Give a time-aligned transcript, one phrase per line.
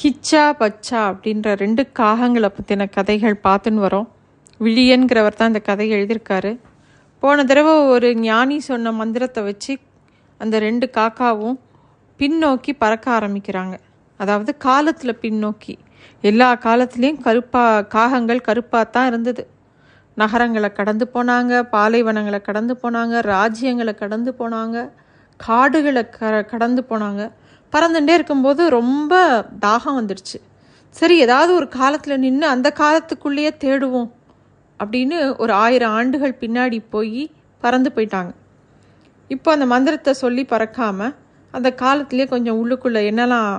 [0.00, 4.08] கிச்சா பச்சா அப்படின்ற ரெண்டு காகங்களை பற்றின கதைகள் பார்த்துன்னு வரோம்.
[4.64, 6.52] விழியன்கிறவர் தான் இந்த கதையை எழுதியிருக்காரு.
[7.22, 9.74] போன தடவை ஒரு ஞானி சொன்ன மந்திரத்தை வச்சு
[10.40, 11.56] அந்த ரெண்டு காக்காவும்
[12.20, 13.74] பின்னோக்கி பறக்க ஆரம்பிக்கிறாங்க.
[14.20, 15.74] அதாவது காலத்தில் பின்னோக்கி.
[16.30, 19.42] எல்லா காலத்துலேயும் கருப்பாக காகங்கள் கருப்பாக தான் இருந்தது.
[20.22, 24.78] நகரங்களை கடந்து போனாங்க பாலைவனங்களை கடந்து போனாங்க ராஜ்யங்களை கடந்து போனாங்க
[25.40, 27.22] காடுகளை க கடந்து போனாங்க.
[27.72, 29.14] பறந்துட்டே இருக்கும்போது ரொம்ப
[29.64, 30.38] தாகம் வந்துடுச்சு.
[30.96, 34.10] சரி ஏதாவது ஒரு காலத்தில் நின்று அந்த காலத்துக்குள்ளேயே தேடுவோம்
[34.80, 37.22] அப்படின்னு ஒரு ஆயிரம் ஆண்டுகள் பின்னாடி போய்
[37.62, 38.32] பறந்து போயிட்டாங்க.
[39.34, 41.14] இப்போ அந்த மந்திரத்தை சொல்லி பறக்காமல்
[41.54, 43.52] அந்த காலத்துலேயே கொஞ்சம் உள்ளுக்குள்ளே என்னெல்லாம்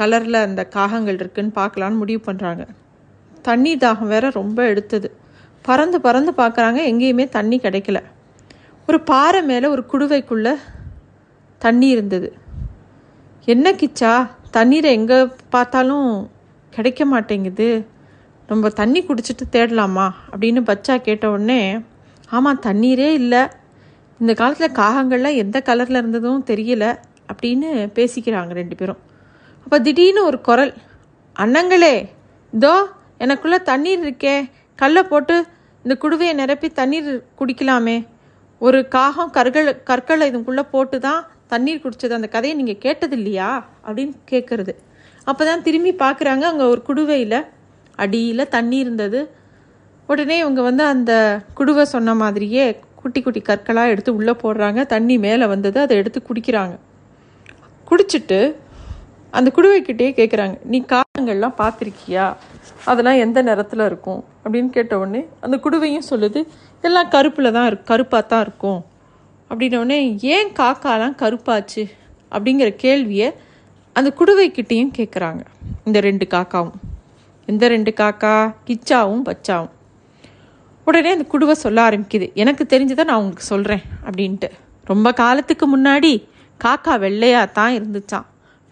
[0.00, 2.64] கலரில் அந்த காகங்கள் இருக்குன்னு பார்க்கலான்னு முடிவு பண்ணுறாங்க
[3.48, 5.08] தண்ணி தாகம் வேற ரொம்ப எடுத்தது.
[5.68, 7.98] பறந்து பறந்து பார்க்குறாங்க எங்கேயுமே தண்ணி கிடைக்கல.
[8.88, 10.54] ஒரு பாறை மேலே ஒரு குடுவைக்குள்ளே
[11.58, 12.28] தண்ணி இருந்தது.
[13.52, 14.12] என்ன கிச்சா?
[14.50, 15.18] தண்ணீரை எங்கே
[15.48, 16.30] பார்த்தாலும்
[16.72, 17.86] கிடைக்க மாட்டேங்குது.
[18.48, 20.06] நம்ம தண்ணி குடிச்சிட்டு தேடலாமா?
[20.32, 21.60] அப்படின்னு பச்சா கேட்ட உடனே
[22.30, 23.42] ஆமாம் தண்ணீரே இல்லை.
[24.20, 26.84] இந்த காலத்தில் காகங்கள்லாம் எந்த கலரில் இருந்ததும் தெரியல
[27.32, 29.00] அப்படின்னு பேசிக்கிறாங்க ரெண்டு பேரும்.
[29.64, 30.74] அப்போ திடீர்னு ஒரு குரல்
[31.36, 31.94] அண்ணங்களே
[32.52, 32.74] இதோ
[33.20, 34.36] எனக்குள்ளே தண்ணீர் இருக்கே.
[34.74, 35.46] கல்லை போட்டு
[35.84, 38.06] இந்த குடுவையை நிரப்பி தண்ணீர் குடிக்கலாமே.
[38.58, 43.50] ஒரு காகம் கற்கள் கற்களை இதுக்குள்ளே போட்டு தான் தண்ணீர் குடித்தது அந்த கதையை நீங்கள் கேட்டது இல்லையா
[43.86, 44.72] அப்படின்னு கேட்குறது
[45.30, 47.38] அப்போ தான் திரும்பி பார்க்குறாங்க அங்கே ஒரு குடுவையில்
[48.02, 49.20] அடியில் தண்ணி இருந்தது.
[50.08, 51.12] உடனே இவங்க வந்து அந்த
[51.58, 52.64] குடுவை சொன்ன மாதிரியே
[53.00, 54.80] குட்டி குட்டி கற்களாக எடுத்து உள்ளே போடுறாங்க.
[54.92, 56.74] தண்ணி மேலே வந்தது அதை எடுத்து குடிக்கிறாங்க.
[57.88, 58.38] குடிச்சிட்டு
[59.38, 62.26] அந்த குடுவைக்கிட்டே கேட்குறாங்க நீ காலங்கள்லாம் பார்த்துருக்கியா?
[62.90, 64.20] அதெல்லாம் எந்த நிறத்தில் இருக்கும்?
[64.44, 66.40] அப்படின்னு கேட்ட உடனே அந்த குடுவையும் சொல்லுது
[66.88, 68.80] எல்லாம் கருப்பில் தான் இருக்கு கருப்பாக தான் இருக்கும்.
[69.50, 71.90] அப்படின்னோடனே ஏன் காக்காலாம் கருப்பாச்சு?
[72.30, 73.32] அப்படிங்கிற கேள்வியை
[73.92, 75.40] அந்த குடுவைக்கிட்டேயும் கேட்குறாங்க
[75.84, 76.78] இந்த ரெண்டு காக்காவும்.
[77.46, 79.70] இந்த ரெண்டு காக்கா கிச்சாவும் பச்சாவும்.
[80.84, 82.32] உடனே அந்த குடுவை சொல்ல ஆரம்பிக்குது.
[82.34, 84.50] எனக்கு தெரிஞ்சதை நான் உங்களுக்கு சொல்கிறேன் அப்படின்ட்டு.
[84.84, 86.28] ரொம்ப காலத்துக்கு முன்னாடி
[86.64, 88.26] காக்கா வெள்ளையாக தான் இருந்துச்சான்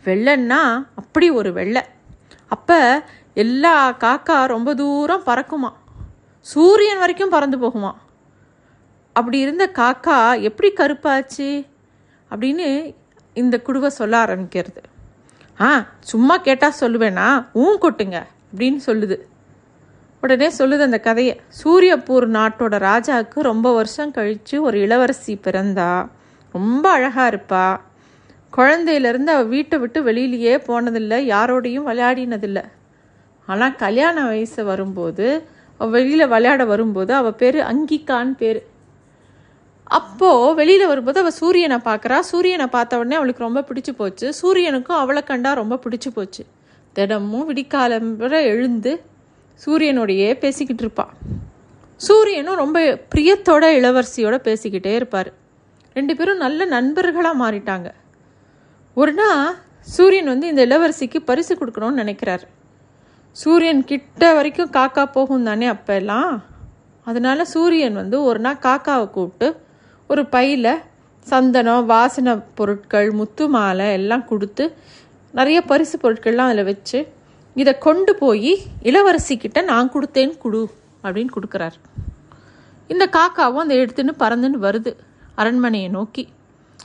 [0.04, 0.60] வெள்ளைன்னா
[0.94, 1.82] அப்படி ஒரு வெள்ளை.
[2.46, 5.72] அப்போ எல்லா காக்கா ரொம்ப தூரம் பறக்குமா?
[6.40, 7.92] சூரியன் வரைக்கும் பறந்து போகுமா?
[9.14, 11.66] அப்படி இருந்த காக்கா எப்படி கருப்பாச்சு?
[12.30, 12.94] அப்படின்னு
[13.34, 14.82] இந்த குடுவை சொல்ல ஆரம்பிக்கிறது.
[15.60, 17.46] ஆ சும்மா கேட்டால் சொல்லுவேனா?
[17.52, 18.22] ஊன் கொட்டுங்க
[18.56, 19.18] அப்படின்னு சொல்லுது.
[20.20, 21.40] உடனே சொல்லுது அந்த கதையை.
[21.64, 26.10] சூரியப்பூர் நாட்டோட ராஜாவுக்கு ரொம்ப வருஷம் கழித்து ஒரு இளவரசி பிறந்தா.
[26.52, 27.80] ரொம்ப அழகாக இருப்பா.
[28.56, 32.64] குழந்தையிலேருந்து அவள் வீட்டை விட்டு வெளியிலேயே போனதில்லை யாரோடையும் விளையாடினதில்லை.
[33.46, 35.48] ஆனால் கல்யாண வயசு வரும்போது
[35.78, 38.66] அவள் வெளியில் விளையாட வரும்போது அவள் பேர் அங்கிக்கான்னு பேர்.
[39.98, 42.18] அப்போது வெளியில் வரும்போது அவள் சூரியனை பார்க்குறா.
[42.20, 44.32] சூரியனை பார்த்த உடனே அவளுக்கு ரொம்ப பிடிச்சி போச்சு.
[44.42, 46.46] சூரியனுக்கும் அவளை கண்டா ரொம்ப பிடிச்சி போச்சு.
[46.92, 49.02] தினமும் விடிக்காலம் எழுந்து
[49.64, 51.06] சூரியனோடையே பேசிக்கிட்டு இருப்பா.
[51.96, 52.80] சூரியனும் ரொம்ப
[53.14, 55.32] பிரியத்தோட இளவரசியோட பேசிக்கிட்டே இருப்பார்.
[55.94, 57.88] ரெண்டு பேரும் நல்ல நண்பர்களாக மாறிட்டாங்க.
[58.94, 62.46] ஒரு நாள் சூரியன் வந்து இந்த இளவரசிக்கு பரிசு கொடுக்கணும்னு நினைக்கிறாரு.
[63.32, 66.42] சூரியன் கிட்ட வரைக்கும் காக்கா போகும் தானே அப்போல்லாம்.
[67.04, 69.62] அதனால சூரியன் வந்து ஒரு நாள் காக்காவை கூப்பிட்டு
[70.10, 70.82] ஒரு பையில்
[71.26, 74.64] சந்தனம் வாசனை பொருட்கள் முத்து மாலை எல்லாம் கொடுத்து
[75.32, 76.98] நிறைய பரிசு பொருட்கள்லாம் அதில் வச்சு
[77.56, 80.62] இதை கொண்டு போய் இளவரசிக்கிட்ட நான் கொடுத்தேன்னு கொடு
[81.04, 81.78] அப்படின்னு கொடுக்குறாரு.
[82.88, 84.92] இந்த காக்காவும் அந்த எடுத்துன்னு பறந்துன்னு வருது
[85.34, 86.28] அரண்மனையை நோக்கி.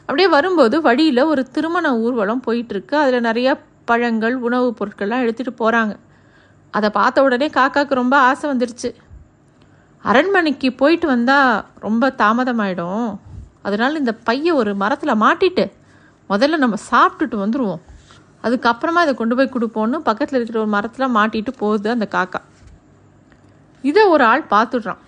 [0.01, 2.95] அப்படியே வரும்போது வழியில் ஒரு திருமண ஊர்வலம் போயிட்டுருக்கு.
[2.95, 3.53] அதில் நிறையா
[3.85, 5.93] பழங்கள் உணவுப் பொருட்கள்லாம் எடுத்துகிட்டு போகிறாங்க
[6.73, 8.89] அதை பார்த்த உடனே காக்காவுக்கு ரொம்ப ஆசை வந்துடுச்சு
[10.03, 13.09] அரண்மனைக்கு போயிட்டு வந்தால் ரொம்ப தாமதமாயிடும்.
[13.61, 15.65] அதனால் இந்த பையை ஒரு மரத்தில் மாட்டிட்டு
[16.29, 17.81] முதல்ல நம்ம சாப்பிட்டுட்டு வந்துடுவோம்
[18.43, 22.41] அதுக்கப்புறமா இதை கொண்டு போய் கொடுப்போன்னு பக்கத்தில் இருக்கிற ஒரு மரத்தில் மாட்டிட்டு போகுது அந்த காக்கா.
[23.81, 25.01] இதை ஒரு ஆள் பார்த்துடுறான்.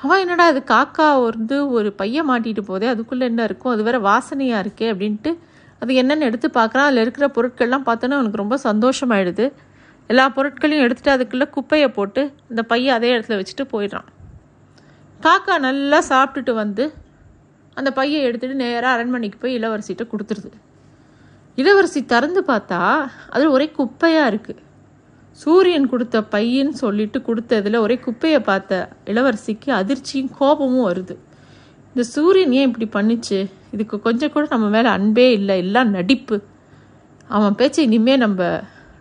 [0.00, 3.72] அவன் என்னடா அது காக்கா வந்து ஒரு பையன் மாட்டிட்டு போதே அதுக்குள்ளே என்ன இருக்கும்?
[3.72, 5.32] அது வேற வாசனையாக இருக்கே அப்படின்ட்டு
[5.80, 6.88] அது என்னென்னு எடுத்து பார்க்குறான்.
[6.88, 9.46] அதில் இருக்கிற பொருட்கள்லாம் பார்த்தோன்னா அவனுக்கு ரொம்ப சந்தோஷமாயிடுது.
[10.10, 14.08] எல்லா பொருட்களையும் எடுத்துகிட்டு அதுக்குள்ளே குப்பையை போட்டு இந்த பையை அதே இடத்துல வச்சுட்டு போயிடுறான்.
[15.20, 16.84] காக்கா நல்லா சாப்பிட்டுட்டு வந்து
[17.78, 20.50] அந்த பையை எடுத்துகிட்டு நேராக அரண்மனைக்கு போய் இளவரசிகிட்ட கொடுத்துருது.
[21.60, 22.80] இளவரசி திறந்து பார்த்தா
[23.34, 24.62] அது ஒரே குப்பையாக இருக்குது
[25.40, 31.14] சூரியன் கொடுத்த பையன்னு சொல்லிட்டு கொடுத்ததில் ஒரே குப்பையை பார்த்த இளவரசிக்கு அதிர்ச்சியும் கோபமும் வருது.
[31.92, 33.38] இந்த சூரியன் ஏன் இப்படி பண்ணிச்சு?
[33.74, 36.36] இதுக்கு கொஞ்சம் கூட நம்ம மேலே அன்பே இல்லை எல்லாம் நடிப்பு.
[37.36, 38.42] அவன் பேச்சை இனிமேல் நம்ம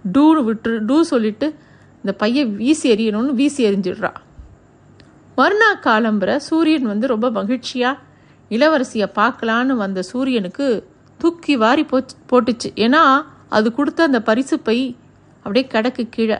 [0.05, 1.47] டூன்னு விட்டு டூ சொல்லிட்டு
[2.03, 4.11] இந்த பையன் வீசி எறியணும்னு வீசி எறிஞ்சிடுறா.
[5.37, 8.01] மறுநாள் காலம்புற சூரியன் வந்து ரொம்ப மகிழ்ச்சியாக
[8.51, 10.67] இளவரசியை பார்க்கலான்னு வந்த சூரியனுக்கு
[11.19, 12.69] தூக்கி வாரி போச்சு போட்டுச்சு.
[12.75, 14.97] ஏன்னா அது கொடுத்த அந்த பரிசு பை
[15.45, 16.39] அப்படியே கிடக்கு கீழே.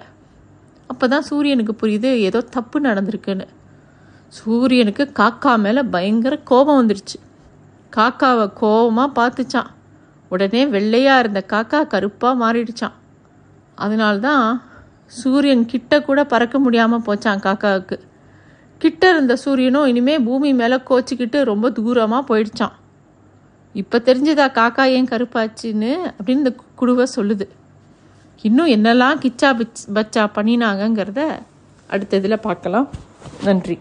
[0.88, 3.46] அப்போ தான் சூரியனுக்கு புரியுது ஏதோ தப்பு நடந்திருக்குன்னு.
[4.30, 7.18] சூரியனுக்கு காக்கா மேலே பயங்கர கோபம் வந்துடுச்சு
[7.96, 9.70] காக்காவை கோபமாக பார்த்துச்சான்
[10.30, 12.96] உடனே வெள்ளையாக இருந்த காக்கா கருப்பாக மாறிடுச்சான்
[13.86, 14.46] அதனால்தான்
[15.20, 17.98] சூரியன் கிட்ட கூட பறக்க முடியாமல் போச்சான் காக்காவுக்கு.
[18.82, 22.76] கிட்ட இருந்த சூரியனும் இனிமே பூமி மேலே கோச்சிக்கிட்டு ரொம்ப தூரமாக போயிடுச்சான்
[23.82, 27.46] இப்போ தெரிஞ்சதா காக்கா ஏன் கருப்பாச்சுன்னு அப்படின்னு இந்த குடுவை சொல்லுது.
[28.42, 31.22] இன்னும் என்னெல்லாம் கிச்சா பிச் பச்சா பண்ணினாங்கங்கிறத
[31.94, 32.88] அடுத்த இதில் பார்க்கலாம்.
[33.44, 33.78] நன்றி.